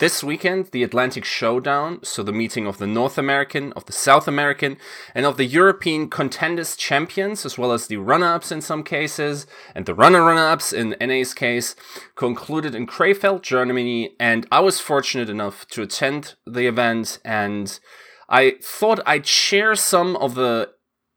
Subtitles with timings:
[0.00, 4.26] this weekend the Atlantic Showdown, so the meeting of the North American, of the South
[4.26, 4.78] American,
[5.14, 9.46] and of the European contenders champions, as well as the runner ups in some cases,
[9.74, 11.76] and the runner runner ups in NA's case,
[12.16, 14.16] concluded in Krefeld, Germany.
[14.18, 17.78] And I was fortunate enough to attend the event, and
[18.28, 20.70] I thought I'd share some of the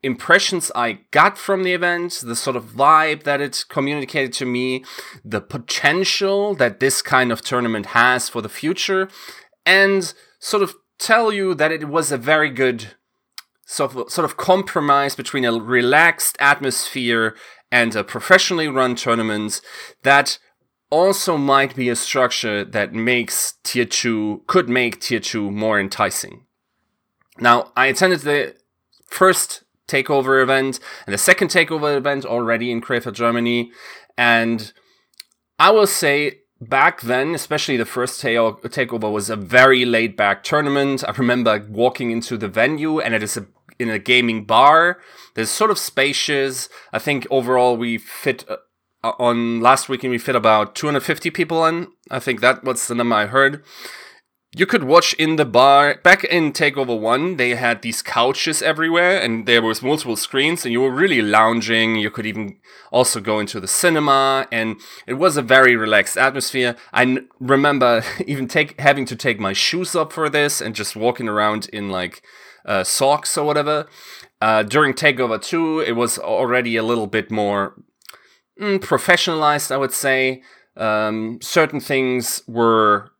[0.03, 4.83] impressions I got from the event, the sort of vibe that it communicated to me,
[5.23, 9.07] the potential that this kind of tournament has for the future,
[9.65, 12.95] and sort of tell you that it was a very good
[13.65, 17.35] sort of, sort of compromise between a relaxed atmosphere
[17.71, 19.61] and a professionally run tournament
[20.03, 20.37] that
[20.89, 26.45] also might be a structure that makes tier 2 could make tier 2 more enticing.
[27.39, 28.55] Now, I attended the
[29.07, 33.71] first takeover event and the second takeover event already in Krefeld, Germany.
[34.17, 34.71] And
[35.59, 40.43] I will say back then, especially the first ta- takeover was a very laid back
[40.43, 41.03] tournament.
[41.07, 43.47] I remember walking into the venue and it is a,
[43.79, 44.99] in a gaming bar.
[45.35, 46.69] There's sort of spacious.
[46.91, 48.57] I think overall we fit uh,
[49.19, 51.87] on last weekend we fit about 250 people in.
[52.09, 53.63] I think that was the number I heard
[54.55, 55.95] you could watch in the bar.
[56.03, 60.71] Back in takeover 1 they had these couches everywhere and there was multiple screens and
[60.71, 61.95] you were really lounging.
[61.95, 62.59] You could even
[62.91, 66.75] also go into the cinema and it was a very relaxed atmosphere.
[66.91, 70.95] I n- remember even take having to take my shoes up for this and just
[70.95, 72.21] walking around in like
[72.65, 73.87] uh, socks or whatever.
[74.39, 77.81] Uh, during takeover 2 it was already a little bit more
[78.61, 80.43] mm, professionalized i would say.
[80.75, 83.12] Um, certain things were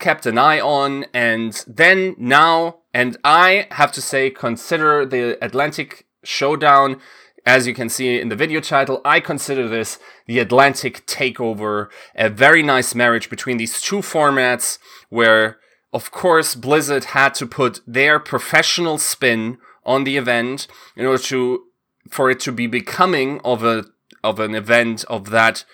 [0.00, 6.06] kept an eye on, and then now, and I have to say, consider the Atlantic
[6.24, 7.00] Showdown.
[7.46, 12.28] As you can see in the video title, I consider this the Atlantic Takeover, a
[12.28, 14.78] very nice marriage between these two formats
[15.08, 15.58] where,
[15.92, 21.62] of course, Blizzard had to put their professional spin on the event in order to,
[22.10, 23.86] for it to be becoming of a,
[24.22, 25.64] of an event of that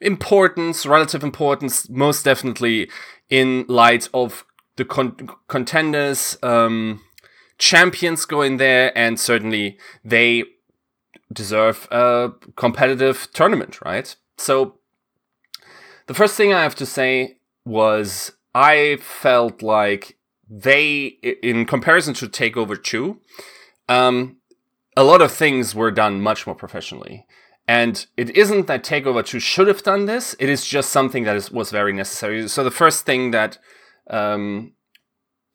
[0.00, 2.90] importance, relative importance, most definitely
[3.28, 4.44] in light of
[4.76, 7.00] the con- contenders, um,
[7.58, 10.44] champions going there, and certainly they
[11.32, 14.14] deserve a competitive tournament, right?
[14.36, 14.78] So
[16.06, 20.16] the first thing I have to say was I felt like
[20.48, 23.20] they, in comparison to Takeover 2,
[23.88, 24.36] um,
[24.96, 27.26] a lot of things were done much more professionally.
[27.68, 31.36] And it isn't that Takeover 2 should have done this, it is just something that
[31.36, 32.46] is, was very necessary.
[32.48, 33.58] So the first thing that
[34.08, 34.72] um,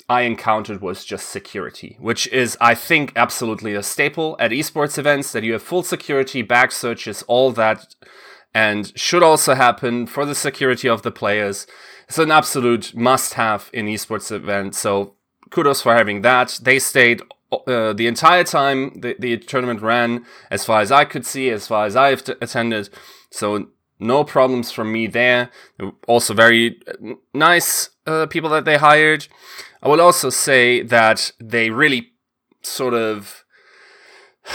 [0.10, 5.32] I encountered was just security, which is, I think, absolutely a staple at esports events
[5.32, 7.96] that you have full security, back searches, all that,
[8.54, 11.66] and should also happen for the security of the players.
[12.10, 14.80] It's an absolute must have in esports events.
[14.80, 15.16] So
[15.50, 16.60] kudos for having that.
[16.62, 21.25] They stayed uh, the entire time the, the tournament ran, as far as I could
[21.25, 22.89] see, as far as I've t- attended.
[23.29, 23.67] So
[24.00, 25.51] no problems from me there.
[26.07, 29.28] Also very uh, nice uh, people that they hired.
[29.84, 32.13] I will also say that they really
[32.62, 33.44] sort of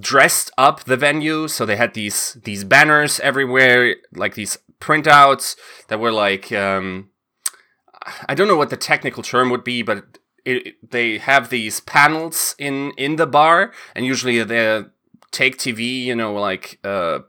[0.00, 1.48] dressed up the venue.
[1.48, 5.56] So they had these these banners everywhere, like these printouts
[5.88, 7.10] that were like um,
[8.26, 10.18] I don't know what the technical term would be, but
[10.50, 14.90] it, they have these panels in in the bar, and usually they're
[15.32, 17.20] Take TV, you know, like uh,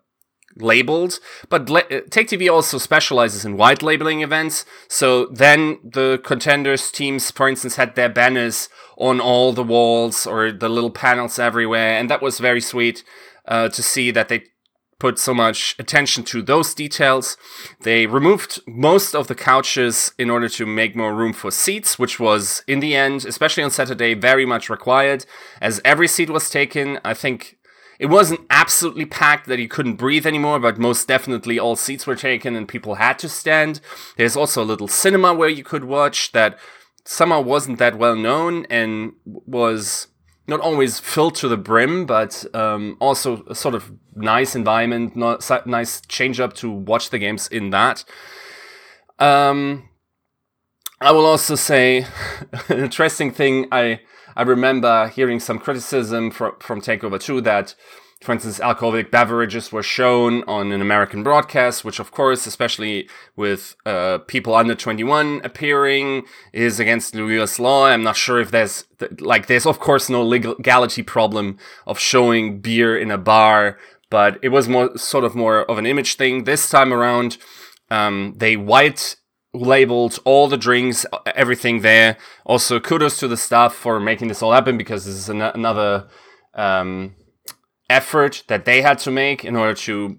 [0.55, 1.19] labeled.
[1.49, 4.65] But le- uh, Take TV also specializes in white labeling events.
[4.87, 10.51] So then the contenders teams, for instance, had their banners on all the walls or
[10.51, 13.03] the little panels everywhere, and that was very sweet
[13.47, 14.43] uh, to see that they
[15.01, 17.35] put so much attention to those details.
[17.79, 22.19] They removed most of the couches in order to make more room for seats, which
[22.19, 25.25] was, in the end, especially on Saturday, very much required,
[25.59, 27.00] as every seat was taken.
[27.03, 27.57] I think
[27.97, 32.16] it wasn't absolutely packed that you couldn't breathe anymore, but most definitely all seats were
[32.16, 33.81] taken and people had to stand.
[34.18, 36.59] There's also a little cinema where you could watch that
[37.06, 40.07] somehow wasn't that well known and was
[40.47, 46.01] not always filled to the brim, but um, also a sort of nice environment, nice
[46.01, 48.03] change up to watch the games in that.
[49.19, 49.89] Um,
[50.99, 52.05] I will also say
[52.69, 53.67] an interesting thing.
[53.71, 54.01] I
[54.35, 57.75] I remember hearing some criticism from from Takeover 2 that
[58.21, 63.75] for instance, alcoholic beverages were shown on an American broadcast, which, of course, especially with
[63.83, 66.23] uh, people under 21 appearing,
[66.53, 67.88] is against the US law.
[67.88, 68.85] I'm not sure if there's,
[69.19, 71.57] like, there's, of course, no legality problem
[71.88, 73.79] of showing beer in a bar,
[74.12, 76.44] but it was more, sort of more of an image thing.
[76.44, 77.39] This time around,
[77.89, 79.15] um, they white
[79.51, 82.17] labeled all the drinks, everything there.
[82.45, 86.07] Also, kudos to the staff for making this all happen because this is an- another
[86.53, 87.15] um,
[87.91, 90.17] effort that they had to make in order to,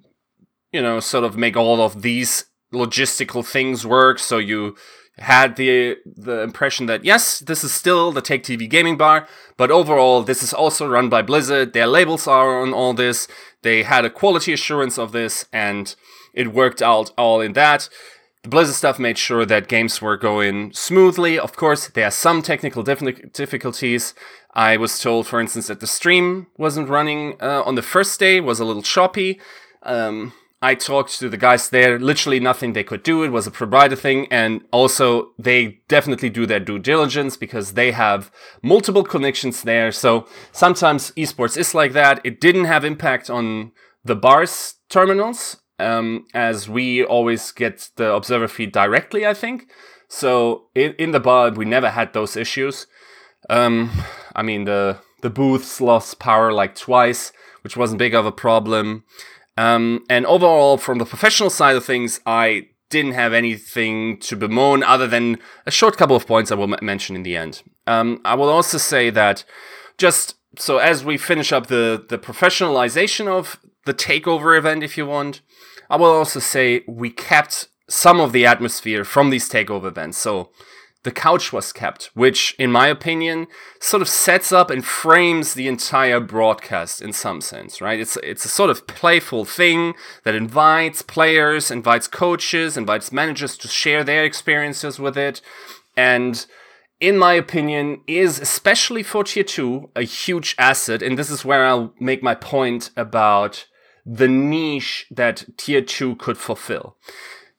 [0.71, 4.19] you know, sort of make all of these logistical things work.
[4.19, 4.77] So you
[5.19, 9.27] had the the impression that yes, this is still the Take TV gaming bar,
[9.57, 11.73] but overall this is also run by Blizzard.
[11.73, 13.29] Their labels are on all this.
[13.63, 15.95] They had a quality assurance of this, and
[16.35, 17.89] it worked out all in that.
[18.43, 21.39] The Blizzard stuff made sure that games were going smoothly.
[21.39, 24.15] Of course, there are some technical difficulties.
[24.53, 28.41] I was told, for instance, that the stream wasn't running uh, on the first day,
[28.41, 29.41] was a little choppy.
[29.85, 33.23] Um, I talked to the guys there, literally nothing they could do.
[33.23, 34.27] It was a provider thing.
[34.29, 39.93] And also, they definitely do their due diligence because they have multiple connections there.
[39.93, 42.21] So sometimes esports is like that.
[42.25, 43.71] It didn't have impact on
[44.05, 49.71] the bars terminals um, as we always get the observer feed directly, I think.
[50.09, 52.87] So in, in the bud, we never had those issues.
[53.51, 53.91] Um,
[54.37, 57.33] I mean, the the booths lost power like twice,
[57.63, 59.05] which wasn't big of a problem.
[59.57, 64.83] Um, and overall, from the professional side of things, I didn't have anything to bemoan
[64.83, 67.63] other than a short couple of points I will mention in the end.
[67.87, 69.45] Um, I will also say that
[69.97, 75.07] just so as we finish up the the professionalization of the takeover event, if you
[75.07, 75.41] want,
[75.93, 80.17] I will also say we kept some of the atmosphere from these takeover events.
[80.17, 80.51] So
[81.03, 83.47] the couch was kept, which, in my opinion,
[83.79, 88.01] sort of sets up and frames the entire broadcast in some sense, right?
[88.01, 89.93] It's it's a sort of playful thing
[90.25, 95.43] that invites players, invites coaches, invites managers to share their experiences with it,
[95.95, 96.47] and
[97.01, 101.03] in my opinion, is especially for tier two a huge asset.
[101.03, 103.67] And this is where I'll make my point about
[104.05, 106.97] the niche that tier 2 could fulfill.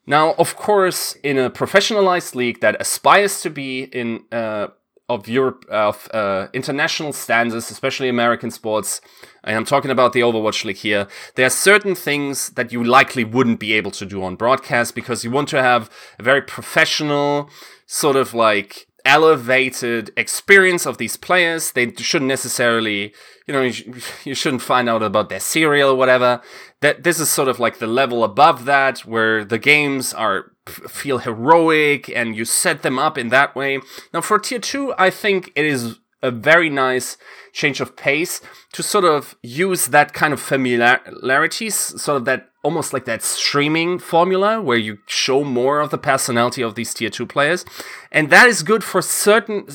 [0.05, 4.67] Now, of course, in a professionalized league that aspires to be in uh,
[5.09, 9.01] of Europe of uh, international standards, especially American sports,
[9.43, 11.07] and I'm talking about the Overwatch League here.
[11.35, 15.23] There are certain things that you likely wouldn't be able to do on broadcast because
[15.23, 15.89] you want to have
[16.19, 17.49] a very professional,
[17.85, 21.71] sort of like elevated experience of these players.
[21.71, 23.13] They shouldn't necessarily,
[23.47, 26.41] you know, you, you, shouldn't find out about their serial or whatever.
[26.81, 31.17] That this is sort of like the level above that, where the games are feel
[31.17, 33.79] heroic and you set them up in that way.
[34.13, 37.17] Now for tier two, I think it is a very nice
[37.51, 38.41] change of pace
[38.71, 43.99] to sort of use that kind of familiarities, sort of that almost like that streaming
[43.99, 47.65] formula where you show more of the personality of these tier 2 players.
[48.11, 49.67] And that is good for certain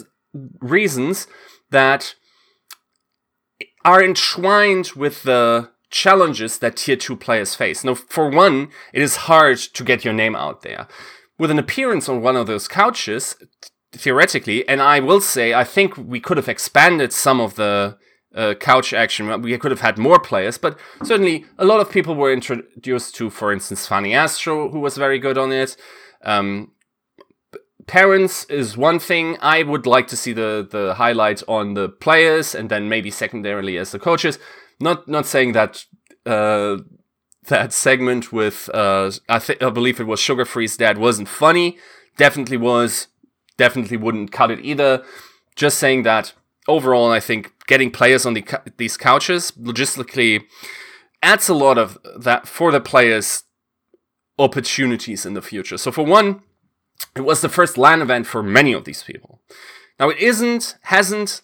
[0.61, 1.27] reasons
[1.71, 2.15] that
[3.85, 7.85] are entwined with the challenges that tier 2 players face.
[7.85, 10.89] Now, for one, it is hard to get your name out there.
[11.39, 13.37] With an appearance on one of those couches,
[13.93, 17.97] theoretically, and I will say, I think we could have expanded some of the
[18.35, 19.43] uh, couch action.
[19.43, 23.31] We could have had more players, but certainly a lot of people were introduced to,
[23.31, 25.77] for instance, Fanny Astro, who was very good on it.
[26.23, 26.73] Um,
[27.87, 29.37] parents is one thing.
[29.41, 33.79] I would like to see the the highlight on the players, and then maybe secondarily
[33.79, 34.39] as the coaches.
[34.81, 35.85] Not not saying that.
[36.27, 36.79] Uh,
[37.47, 41.79] that segment with uh, I I believe it was Sugar Free's dad wasn't funny.
[42.19, 43.09] Definitely was.
[43.59, 45.05] Definitely wouldn't cut it either.
[45.55, 46.33] Just saying that
[46.67, 48.45] overall, I think getting players on the,
[48.79, 50.45] these couches logistically
[51.23, 53.43] adds a lot of that for the players
[54.39, 55.77] opportunities in the future.
[55.77, 56.43] So for one,
[57.17, 59.43] it was the first LAN event for many of these people.
[59.99, 61.43] Now it isn't, hasn't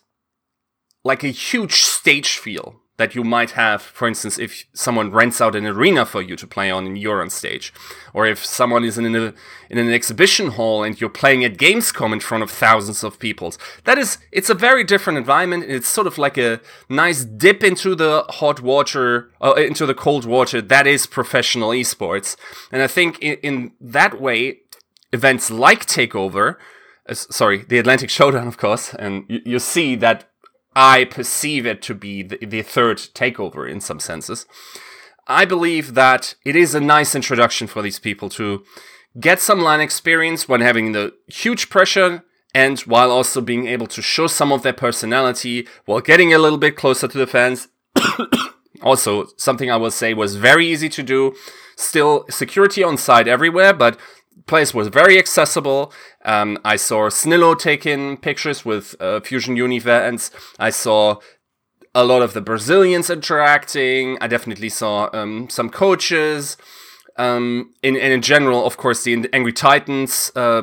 [1.03, 5.57] like a huge stage feel that you might have, for instance, if someone rents out
[5.57, 7.73] an arena for you to play on and you're on stage,
[8.13, 9.35] or if someone is in, a,
[9.69, 13.53] in an exhibition hall and you're playing at Gamescom in front of thousands of people.
[13.83, 15.65] That is, it's a very different environment.
[15.67, 20.25] It's sort of like a nice dip into the hot water, uh, into the cold
[20.25, 20.63] water.
[20.63, 22.37] That is professional esports.
[22.71, 24.61] And I think in, in that way,
[25.13, 26.57] events like Takeover,
[27.09, 30.31] uh, sorry, the Atlantic Showdown, of course, and you, you see that
[30.77, 34.47] I perceive it to be the, the third takeover in some senses.
[35.27, 38.65] I believe that it is a nice introduction for these people to
[39.19, 44.03] get some LAN experience when having the huge pressure and while also being able to
[44.03, 47.69] show some of their personality while getting a little bit closer to the fans.
[48.83, 51.35] also, something I will say was very easy to do.
[51.77, 53.99] Still, security on site everywhere, but
[54.47, 55.93] place was very accessible.
[56.25, 60.31] Um, I saw Snillo taking pictures with uh, Fusion Uni fans.
[60.59, 61.17] I saw
[61.95, 64.19] a lot of the Brazilians interacting.
[64.21, 66.57] I definitely saw um, some coaches.
[67.17, 70.63] Um, in, and in general, of course, the Angry Titans uh,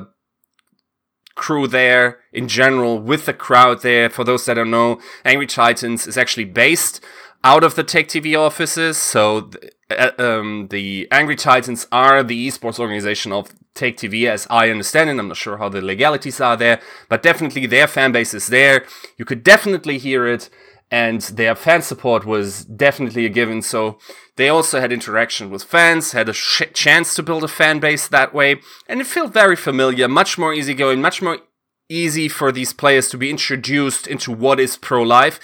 [1.35, 4.09] crew there in general with the crowd there.
[4.09, 6.99] For those that don't know, Angry Titans is actually based
[7.43, 8.97] out of the Take TV offices.
[8.97, 9.49] So
[9.97, 15.09] uh, um, the Angry Titans are the esports organization of Take TV, as I understand
[15.09, 15.17] it.
[15.17, 18.85] I'm not sure how the legalities are there, but definitely their fan base is there.
[19.17, 20.49] You could definitely hear it,
[20.89, 23.61] and their fan support was definitely a given.
[23.61, 23.97] So
[24.35, 28.07] they also had interaction with fans, had a sh- chance to build a fan base
[28.07, 31.39] that way, and it felt very familiar, much more easygoing, much more
[31.87, 35.39] easy for these players to be introduced into what is pro life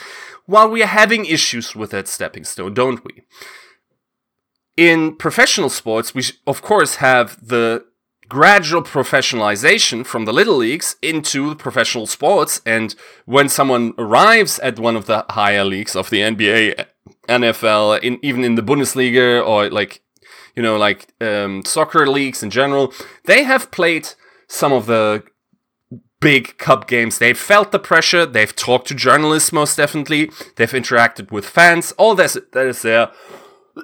[0.48, 3.22] while we are having issues with that stepping stone, don't we?
[4.78, 7.84] In professional sports, we of course have the
[8.30, 12.62] gradual professionalization from the little leagues into professional sports.
[12.66, 12.94] And
[13.26, 16.86] when someone arrives at one of the higher leagues of the NBA,
[17.28, 20.02] NFL, in, even in the Bundesliga or like,
[20.56, 22.94] you know, like um, soccer leagues in general,
[23.26, 24.10] they have played
[24.48, 25.24] some of the
[26.20, 27.20] big cup games.
[27.20, 28.26] They've felt the pressure.
[28.26, 30.32] They've talked to journalists most definitely.
[30.56, 31.94] They've interacted with fans.
[31.94, 33.12] All this that is there.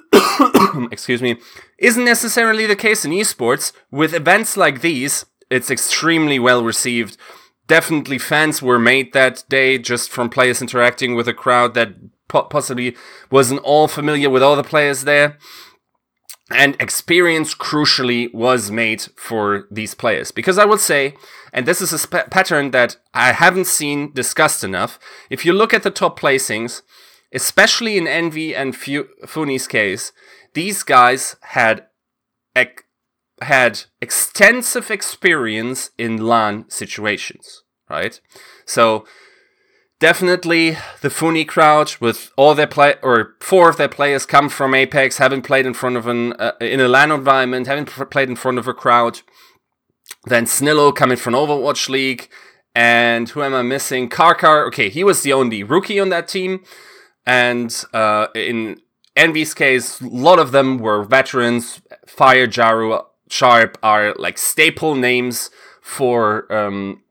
[0.91, 1.38] excuse me,
[1.77, 3.71] isn't necessarily the case in esports.
[3.91, 7.17] With events like these, it's extremely well received.
[7.67, 11.93] Definitely, fans were made that day just from players interacting with a crowd that
[12.27, 12.95] po- possibly
[13.31, 15.38] wasn't all familiar with all the players there
[16.51, 21.15] and experience crucially was made for these players because i would say
[21.53, 25.73] and this is a sp- pattern that i haven't seen discussed enough if you look
[25.73, 26.81] at the top placings
[27.34, 30.12] especially in envy and Fu- funi's case
[30.54, 31.88] these guys had
[32.56, 32.86] ec-
[33.42, 38.22] had extensive experience in lan situations right
[38.66, 39.06] so
[40.04, 44.75] definitely the Funi crowd with all their play or four of their players come from
[44.75, 48.36] Apex, having played in front of an uh, in a LAN environment, having played in
[48.36, 49.22] front of a crowd.
[50.25, 52.28] Then Snillo coming from Overwatch League,
[52.75, 54.10] and who am I missing?
[54.10, 54.68] Karkar.
[54.68, 56.63] Okay, he was the only rookie on that team,
[57.25, 58.82] and uh, in
[59.15, 61.82] Envy's case, a lot of them were veterans.
[62.06, 65.50] Fire, Jaru, Sharp are like staple names
[65.82, 67.03] for um,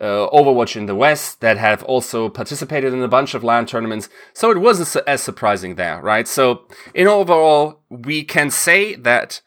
[0.00, 4.08] uh, Overwatch in the West that have also participated in a bunch of LAN tournaments.
[4.32, 6.28] So it wasn't as surprising there, right?
[6.28, 9.40] So in overall, we can say that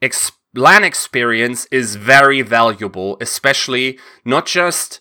[0.00, 5.00] ex- LAN experience is very valuable, especially not just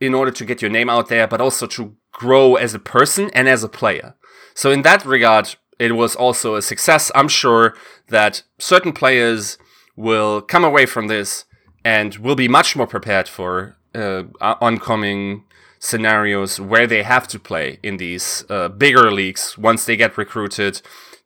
[0.00, 3.30] in order to get your name out there, but also to grow as a person
[3.34, 4.14] and as a player.
[4.54, 7.10] So in that regard, it was also a success.
[7.14, 7.76] I'm sure
[8.08, 9.58] that certain players
[9.96, 11.44] will come away from this
[11.84, 15.44] and will be much more prepared for uh, oncoming
[15.78, 20.80] scenarios where they have to play in these uh, bigger leagues once they get recruited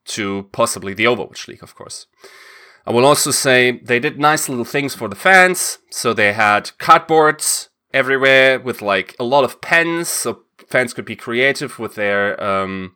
[0.05, 2.07] to possibly the Overwatch League, of course.
[2.87, 5.79] I will also say they did nice little things for the fans.
[5.91, 11.17] So they had cardboards everywhere with like a lot of pens, so fans could be
[11.17, 12.95] creative with their um,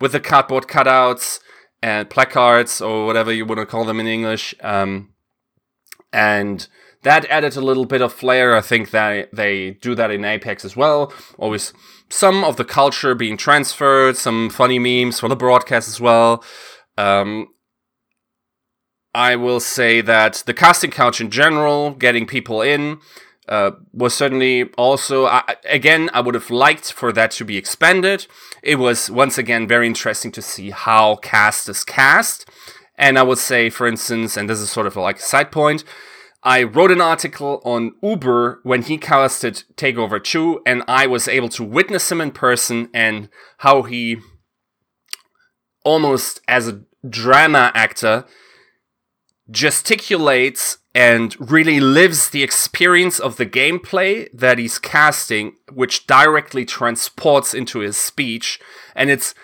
[0.00, 1.40] with the cardboard cutouts
[1.82, 4.54] and placards or whatever you want to call them in English.
[4.60, 5.12] Um,
[6.12, 6.66] and
[7.02, 8.56] that added a little bit of flair.
[8.56, 11.12] I think that they do that in Apex as well.
[11.38, 11.72] Always
[12.08, 16.42] some of the culture being transferred, some funny memes for the broadcast as well.
[16.98, 17.48] Um,
[19.14, 22.98] I will say that the casting couch in general, getting people in,
[23.48, 25.28] uh, was certainly also,
[25.64, 28.26] again, I would have liked for that to be expanded.
[28.62, 32.48] It was once again very interesting to see how cast is cast.
[32.96, 35.84] And I would say, for instance, and this is sort of like a side point,
[36.42, 41.48] I wrote an article on Uber when he casted Takeover 2, and I was able
[41.50, 44.18] to witness him in person and how he,
[45.84, 48.24] almost as a drama actor,
[49.50, 57.52] gesticulates and really lives the experience of the gameplay that he's casting, which directly transports
[57.52, 58.58] into his speech.
[58.94, 59.34] And it's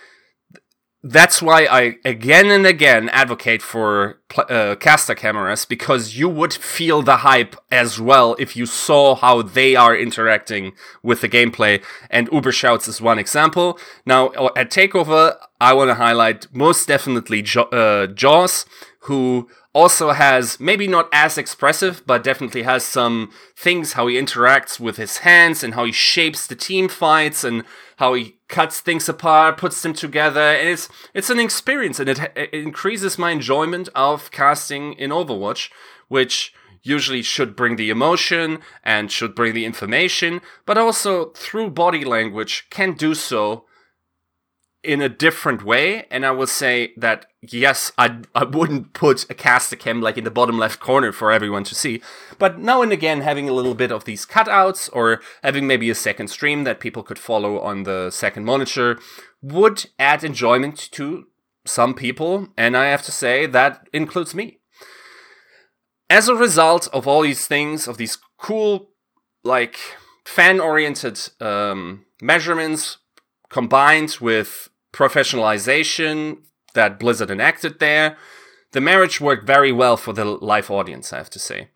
[1.03, 7.03] that's why I again and again advocate for uh, caster cameras because you would feel
[7.03, 11.85] the hype as well if you saw how they are interacting with the gameplay.
[12.09, 13.79] And Uber Shouts is one example.
[14.07, 18.65] Now, uh, at Takeover, I want to highlight most definitely jo- uh, Jaws,
[19.01, 24.79] who also has maybe not as expressive, but definitely has some things how he interacts
[24.79, 27.65] with his hands and how he shapes the team fights and
[27.97, 32.19] how he cuts things apart, puts them together, and it's it's an experience, and it,
[32.37, 35.71] it increases my enjoyment of casting in Overwatch,
[36.09, 36.53] which
[36.83, 42.67] usually should bring the emotion and should bring the information, but also through body language
[42.71, 43.65] can do so
[44.83, 46.07] in a different way.
[46.11, 50.25] And I will say that yes, I I wouldn't put a cast cam like in
[50.25, 52.03] the bottom left corner for everyone to see,
[52.39, 55.95] but now and again having a little bit of these cutouts or having maybe a
[55.95, 58.99] second stream that people could follow on the second monitor
[59.41, 61.27] would add enjoyment to
[61.65, 64.59] some people, and I have to say that includes me.
[66.11, 68.91] As a result of all these things, of these cool,
[69.45, 69.79] like
[70.25, 72.99] fan oriented um, measurements
[73.49, 76.39] combined with professionalization
[76.75, 78.17] that Blizzard enacted there,
[78.73, 81.69] the marriage worked very well for the live audience, I have to say.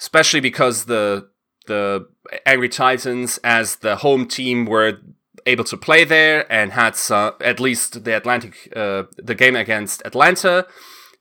[0.00, 1.28] Especially because the
[1.66, 2.06] the
[2.44, 5.00] Angry Titans as the home team were
[5.46, 10.02] able to play there and had some, at least the Atlantic uh, the game against
[10.04, 10.66] Atlanta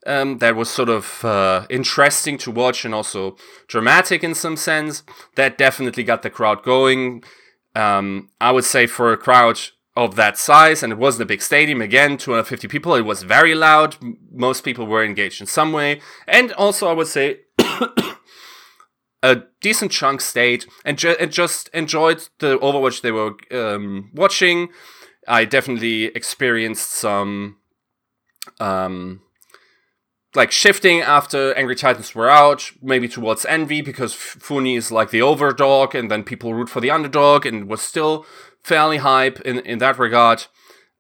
[0.06, 3.38] um, that was sort of uh, interesting to watch and also
[3.68, 5.04] dramatic in some sense.
[5.36, 7.24] That definitely got the crowd going.
[7.75, 9.60] Um, I would say for a crowd
[9.96, 13.56] of that size, and it wasn't a big stadium, again, 250 people, it was very
[13.56, 13.96] loud.
[14.32, 16.02] Most people were engaged in some way.
[16.28, 17.42] And also, I would say,
[19.24, 24.70] a decent chunk stayed and, ju- and, just enjoyed the Overwatch they were um, watching.
[25.28, 27.58] I definitely experienced some
[28.60, 29.22] um,
[30.36, 35.20] like shifting after Angry Titans were out, maybe towards envy because Funi is like the
[35.20, 38.25] overdog, and then people root for the underdog, and was still
[38.66, 40.48] fairly hype in in that regard.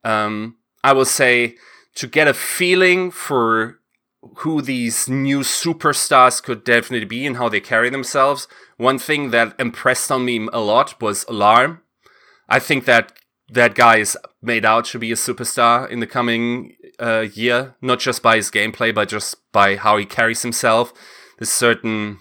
[0.03, 1.55] Um, I will say
[1.95, 3.79] to get a feeling for
[4.37, 8.47] who these new superstars could definitely be and how they carry themselves.
[8.77, 11.81] One thing that impressed on me a lot was Alarm.
[12.49, 13.13] I think that
[13.49, 17.99] that guy is made out to be a superstar in the coming uh, year, not
[17.99, 20.93] just by his gameplay, but just by how he carries himself.
[21.37, 22.17] This certain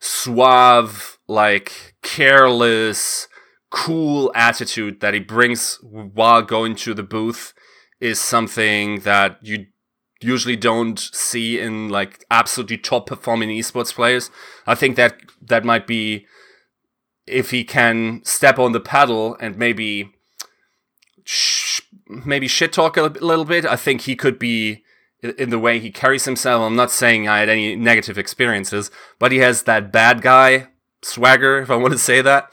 [0.00, 3.28] suave, like careless,
[3.70, 7.52] cool attitude that he brings while going to the booth
[8.00, 9.66] is something that you
[10.20, 14.30] usually don't see in like absolutely top performing esports players.
[14.66, 16.26] I think that that might be
[17.26, 20.12] if he can step on the pedal and maybe
[21.24, 24.82] sh- maybe shit talk a little bit, I think he could be
[25.22, 26.62] in the way he carries himself.
[26.62, 30.68] I'm not saying I had any negative experiences, but he has that bad guy
[31.02, 32.50] swagger, if I want to say that.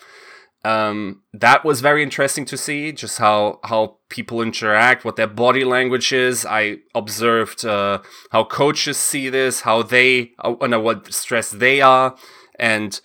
[0.65, 5.63] Um, that was very interesting to see, just how how people interact, what their body
[5.63, 6.43] language is.
[6.43, 7.99] I observed uh,
[8.31, 12.17] how coaches see this, how they, uh, know what stress they are,
[12.57, 12.99] and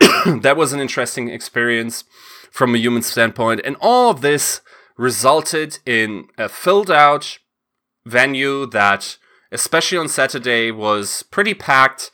[0.00, 2.04] that was an interesting experience
[2.50, 3.60] from a human standpoint.
[3.64, 4.62] And all of this
[4.96, 7.38] resulted in a filled out
[8.06, 9.18] venue that,
[9.52, 12.10] especially on Saturday, was pretty packed.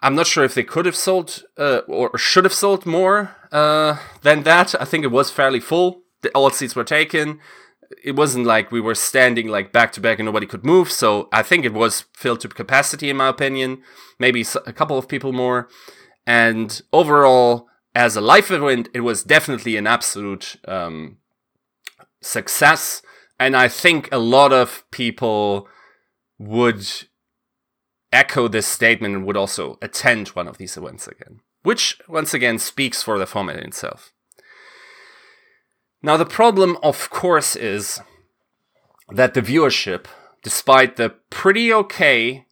[0.00, 3.98] I'm not sure if they could have sold uh, or should have sold more uh,
[4.22, 4.74] than that.
[4.80, 6.02] I think it was fairly full.
[6.22, 7.40] The, all seats were taken.
[8.04, 10.90] It wasn't like we were standing like back to back and nobody could move.
[10.90, 13.82] So I think it was filled to capacity, in my opinion.
[14.18, 15.68] Maybe a couple of people more.
[16.26, 21.18] And overall, as a live event, it was definitely an absolute um,
[22.20, 23.00] success.
[23.38, 25.68] And I think a lot of people
[26.38, 26.86] would
[28.12, 32.60] echo this statement and would also attend one of these events again, which once again
[32.60, 34.12] speaks for the format itself.
[36.00, 38.00] Now, the problem, of course, is
[39.10, 40.06] that the viewership,
[40.44, 42.46] despite the pretty okay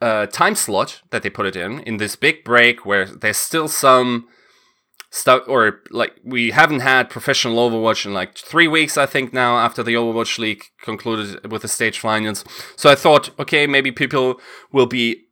[0.00, 3.68] uh, time slot that they put it in, in this big break where there's still
[3.68, 4.26] some
[5.10, 9.58] stuff or like we haven't had professional Overwatch in like three weeks, I think now
[9.58, 12.42] after the Overwatch League concluded with the stage finals.
[12.74, 14.40] So I thought, okay, maybe people
[14.72, 15.26] will be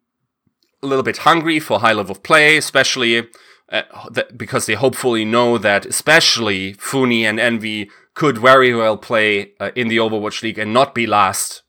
[0.83, 3.29] a little bit hungry for high level play, especially
[3.71, 9.53] uh, th- because they hopefully know that especially Funi and Envy could very well play
[9.61, 11.63] uh, in the Overwatch League and not be last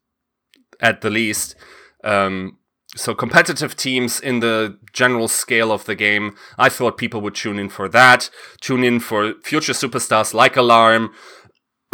[0.80, 1.56] at the least.
[2.04, 2.58] Um,
[2.96, 6.36] so competitive teams in the general scale of the game.
[6.58, 11.12] I thought people would tune in for that, tune in for future superstars like Alarm,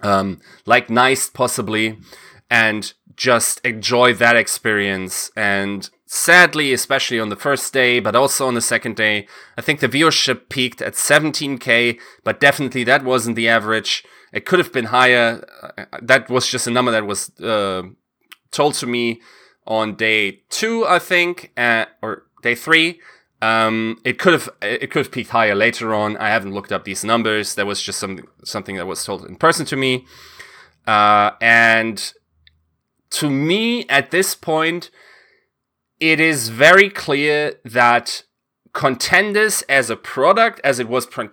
[0.00, 1.98] um, like Nice possibly,
[2.48, 5.30] and just enjoy that experience.
[5.36, 9.80] And sadly, especially on the first day, but also on the second day, I think
[9.80, 14.04] the viewership peaked at 17k, but definitely that wasn't the average.
[14.32, 15.46] It could have been higher.
[15.76, 17.82] Uh, that was just a number that was uh,
[18.50, 19.20] told to me
[19.66, 23.00] on day two, I think, uh, or day three.
[23.42, 26.16] Um, it could have it could have peaked higher later on.
[26.16, 27.56] I haven't looked up these numbers.
[27.56, 30.06] That was just some something that was told in person to me,
[30.86, 32.14] uh, and
[33.18, 34.90] to me at this point,
[36.00, 38.24] it is very clear that
[38.74, 41.28] contenders as a product as it was pre-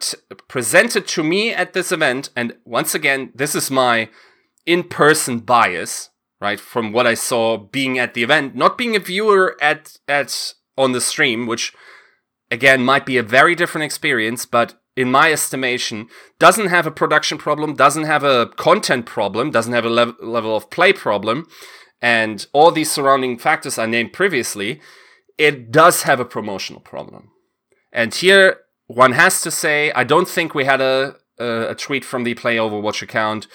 [0.48, 4.08] presented to me at this event and once again this is my
[4.68, 9.58] in-person bias right from what i saw being at the event not being a viewer
[9.60, 11.74] at at on the stream which
[12.52, 16.08] again might be a very different experience but in my estimation
[16.40, 20.56] doesn't have a production problem doesn't have a content problem doesn't have a lev- level
[20.56, 21.48] of play problem
[22.02, 24.82] and all these surrounding factors i named previously
[25.42, 27.32] it does have a promotional problem.
[27.92, 32.06] And here, one has to say, I don't think we had a, a, a tweet
[32.06, 33.48] from the Play Overwatch account.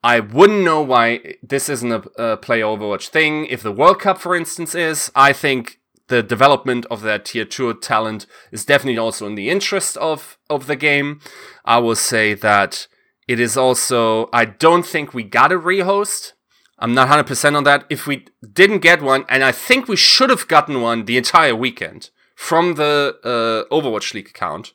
[0.00, 3.46] I wouldn't know why this isn't a, a Play Overwatch thing.
[3.46, 5.77] If the World Cup, for instance, is, I think
[6.08, 10.66] the development of that tier 2 talent is definitely also in the interest of, of
[10.66, 11.20] the game.
[11.64, 12.86] I will say that
[13.26, 16.32] it is also, I don't think we got a rehost
[16.78, 17.84] I'm not 100% on that.
[17.90, 21.56] If we didn't get one, and I think we should have gotten one the entire
[21.56, 24.72] weekend from the uh, Overwatch League account,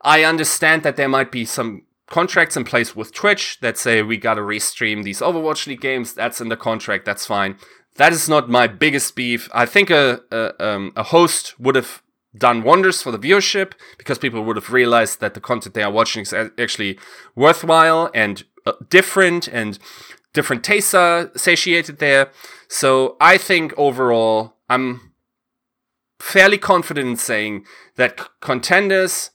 [0.00, 4.16] I understand that there might be some contracts in place with Twitch that say we
[4.16, 6.14] gotta restream these Overwatch League games.
[6.14, 7.04] That's in the contract.
[7.04, 7.58] That's fine.
[8.00, 9.50] That is not my biggest beef.
[9.52, 12.02] I think a a, um, a host would have
[12.34, 15.92] done wonders for the viewership because people would have realized that the content they are
[15.92, 16.98] watching is actually
[17.36, 19.78] worthwhile and uh, different and
[20.32, 22.30] different tastes are satiated there.
[22.68, 25.12] So I think overall, I'm
[26.18, 29.30] fairly confident in saying that contenders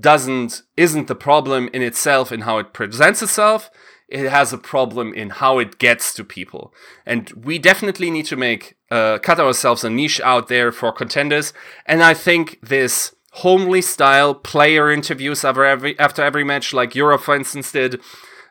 [0.00, 3.70] doesn't isn't the problem in itself in how it presents itself.
[4.08, 6.72] It has a problem in how it gets to people,
[7.04, 11.52] and we definitely need to make uh, cut ourselves a niche out there for contenders.
[11.84, 17.20] And I think this homely style player interviews after every after every match, like Europe,
[17.20, 18.00] for instance, did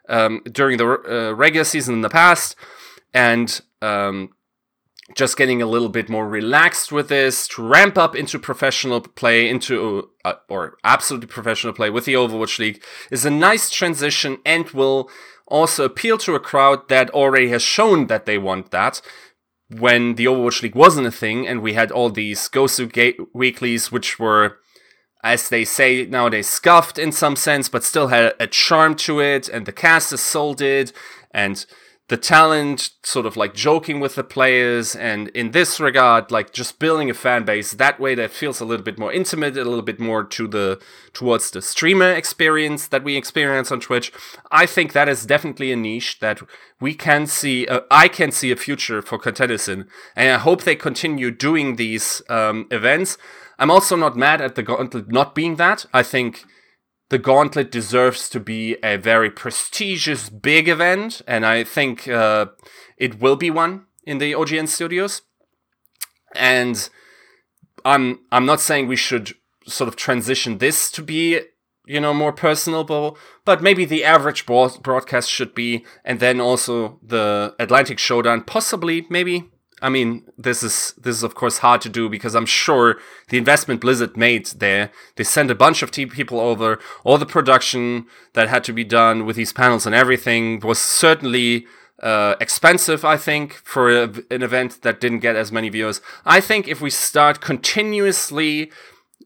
[0.07, 2.55] um, during the uh, regular season in the past,
[3.13, 4.29] and um,
[5.15, 9.49] just getting a little bit more relaxed with this to ramp up into professional play,
[9.49, 14.69] into uh, or absolutely professional play with the Overwatch League is a nice transition and
[14.71, 15.09] will
[15.47, 19.01] also appeal to a crowd that already has shown that they want that.
[19.69, 24.17] When the Overwatch League wasn't a thing, and we had all these GosuGamers weeklies, which
[24.17, 24.59] were
[25.23, 29.49] as they say nowadays, scuffed in some sense, but still had a charm to it,
[29.49, 30.93] and the cast is sold it,
[31.31, 31.65] and
[32.09, 36.79] the talent sort of like joking with the players, and in this regard, like just
[36.79, 39.81] building a fan base that way that feels a little bit more intimate, a little
[39.81, 44.13] bit more to the towards the streamer experience that we experience on Twitch.
[44.51, 46.39] I think that is definitely a niche that
[46.79, 47.67] we can see.
[47.67, 51.75] Uh, I can see a future for contenders in, and I hope they continue doing
[51.75, 53.17] these um, events.
[53.59, 55.85] I'm also not mad at the Gauntlet not being that.
[55.93, 56.45] I think
[57.09, 62.47] the Gauntlet deserves to be a very prestigious, big event, and I think uh,
[62.97, 65.21] it will be one in the OGN studios.
[66.35, 66.89] And
[67.85, 69.33] I'm I'm not saying we should
[69.65, 71.39] sort of transition this to be
[71.85, 77.55] you know more personable, but maybe the average broadcast should be, and then also the
[77.57, 79.49] Atlantic Showdown, possibly maybe
[79.81, 83.37] I mean, this is this is of course hard to do because I'm sure the
[83.37, 86.79] investment Blizzard made there, they sent a bunch of team people over.
[87.03, 91.67] All the production that had to be done with these panels and everything was certainly
[92.01, 93.05] uh, expensive.
[93.05, 96.01] I think for a, an event that didn't get as many viewers.
[96.25, 98.71] I think if we start continuously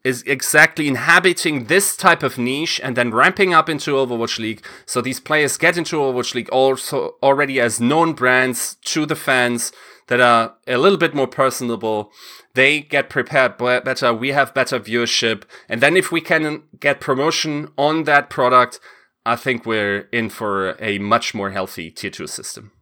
[0.04, 4.66] is exactly inhabiting this type of niche and then ramping up into Overwatch League.
[4.86, 9.72] So these players get into Overwatch League also already as known brands to the fans
[10.12, 12.12] that are a little bit more personable.
[12.54, 14.14] They get prepared better.
[14.14, 15.44] We have better viewership.
[15.70, 18.82] And then if we can get promotion on that product,
[19.26, 22.74] I think we're in for a much more healthy tier two system.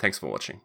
[0.00, 0.62] Thanks for watching.